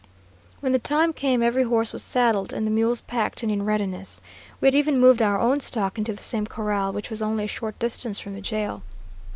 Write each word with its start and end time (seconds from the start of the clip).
When 0.61 0.71
the 0.71 0.79
time 0.79 1.13
came 1.13 1.43
every 1.43 1.61
horse 1.61 1.93
was 1.93 2.01
saddled 2.01 2.51
and 2.51 2.65
the 2.65 2.71
mules 2.71 3.01
packed 3.01 3.43
and 3.43 3.51
in 3.51 3.61
readiness. 3.65 4.19
We 4.59 4.65
had 4.65 4.73
even 4.73 4.99
moved 4.99 5.21
our 5.21 5.39
own 5.39 5.59
stock 5.59 5.99
into 5.99 6.11
the 6.13 6.23
same 6.23 6.47
corral, 6.47 6.91
which 6.91 7.11
was 7.11 7.21
only 7.21 7.43
a 7.43 7.47
short 7.47 7.77
distance 7.77 8.17
from 8.17 8.33
the 8.33 8.41
jail. 8.41 8.81